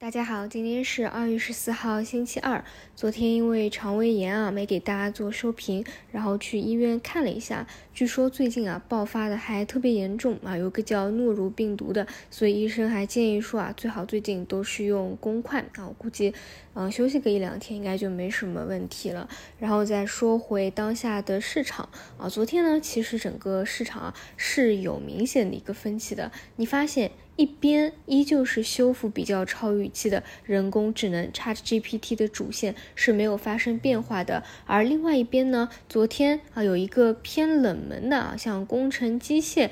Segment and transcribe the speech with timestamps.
[0.00, 2.64] 大家好，今天是二月十四号，星期二。
[2.94, 16.32] 昨天因为肠胃炎啊，没给大家做收评，然后去医院看了一下，据说最近啊爆发的还特别严重啊，有个叫诺如病毒的，所以医生还建议说啊，最好最近都是用公筷啊，我估计，
[16.74, 19.28] 嗯，休息个一两天应该就没什么问题了。
[19.58, 27.10] 然后再说回当下的市场啊，昨天呢，其实整个市场啊是有明显的一个分歧的，你发现？
[27.38, 39.70] 一边依旧是修复比较超预期的人工智能 ChatGPT 的主线是没有发生变化的，而另外一边呢，昨天啊有一个偏冷门的啊，像工程机械。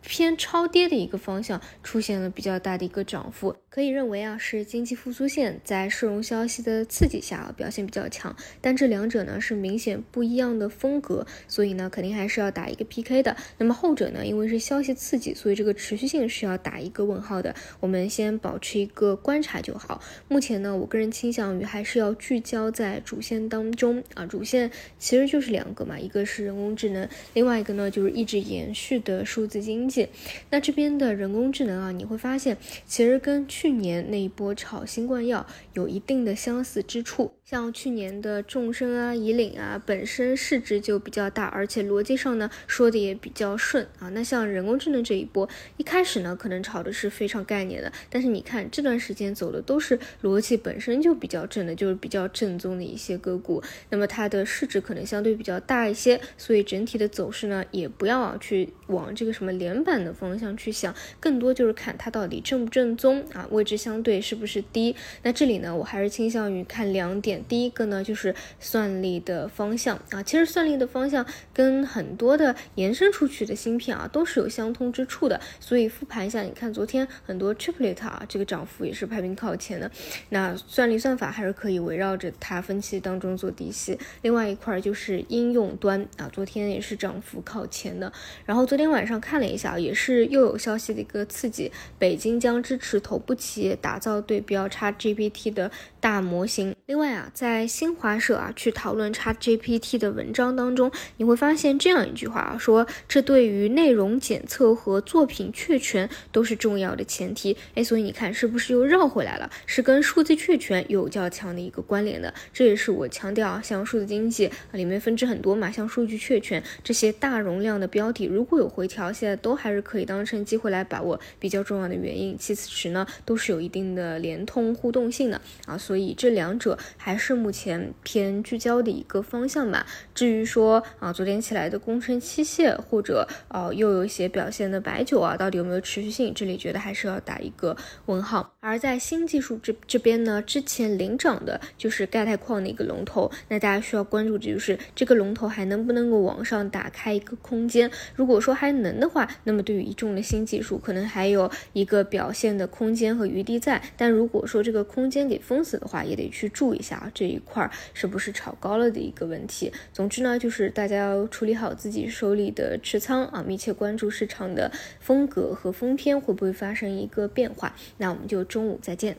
[0.00, 13.36] 偏超跌的一个方向出现了比较大的一个涨幅，可以认为啊是经济复苏线在社融消息的刺激下表现比较强，但这两者呢是明显不一样的风格，所以呢肯定还是要打一个 PK 的。
[13.58, 17.52] 那么后者呢因为是消息刺激，所以这个持续性是要打一个问号的。
[17.80, 20.00] 我们先保持一个观察就好。
[20.28, 29.71] 目前呢我个人倾向于还是要聚焦在主线当中啊，主线其实就是两个嘛，一个是人工智能，另外一个呢就是一直延续的数字经。
[29.72, 30.08] 经济，
[30.50, 37.32] 那这边的人工智能啊，你会发现其实跟去年那一波炒新冠药有一定的相似之处。
[37.44, 44.08] 像去年的众生啊、以岭啊，本身市值就比较大，而且逻辑上呢说的也比较顺啊。
[44.10, 53.62] 那像人工智能这一波，一开始呢可能炒的是非常概念的，但是你看这段时间走的都是逻辑本身就比较正的，就是比较正宗的一些个股。
[53.90, 64.96] 那么它的市值可能相对比较大一些，所以整体的走势呢也不要去往这个什么连板的方向去想，更多就是看它到底正不正宗啊，位置相对是不是低。
[65.22, 67.40] 那这里呢我还是倾向于看两点。
[67.48, 71.24] 第一个呢，就是算力的方向啊，其实算力的方向
[71.54, 75.40] 跟很多的延伸出去的芯片啊，都是有相通之处的。
[75.60, 79.88] 所以复盘一下，你看昨天很多 Triplet 啊，这个涨幅也是排名靠前的。
[80.30, 83.96] 那算力算法还是可以围绕着它分期当中做底细。
[84.22, 88.12] 另外一块就是应用端啊，昨天也是涨幅靠前的。
[88.44, 95.70] 然后昨天晚上看了一下，也是又有消息的一个刺激，北京将支持头部企业打造对标 ChatGPT 的
[96.00, 96.74] 大模型。
[96.86, 97.28] 另外啊。
[97.34, 107.56] 在新华社啊去讨论 ChatGPT 的文章当中，你会发现这样一句话啊，说这对于内容检测和作品确权都是重要的前提。
[107.74, 109.50] 哎，所以你看是不是又绕回来了？
[109.66, 112.32] 是跟数字确权有较强的一个关联的。
[112.52, 122.34] 这也是我强调啊，像数字经济里面分支很多嘛，像数据确权这些大容量的标题，如果有回调，现在都还是可以当成机会来把握，比较重要的原因。
[122.38, 127.32] 其次呢，都是有一定的联通互动性的啊，所以这两者还是。
[127.42, 129.84] 目前偏聚焦的一个方向吧。
[130.14, 136.32] 至于说啊，昨天起来的工程机械，或者啊又有一些表现的白酒啊，到底有没有持续性？
[136.32, 137.76] 这里觉得还是要打一个
[138.06, 138.54] 问号。
[138.60, 147.90] 而在新技术这这边呢，之前领涨的就是钙钛矿的一个龙头，那大家需要关注的就是这个龙头还能不能够往上打开一个空间。
[148.14, 153.82] 如果说还能的话，那么对于一众的新技术，可能还有一个表现的空间和余地在。
[153.96, 157.10] 但如果说这个空间给封死的话，也得去注意一下。
[157.14, 159.72] 这一块是不是炒高了的一个问题？
[159.92, 164.70] 总之呢，就是大家要处理好自己手里的持仓啊，密切关注市场的
[165.00, 167.74] 风格和风偏会不会发生一个变化。
[167.98, 169.16] 那我们就中午再见。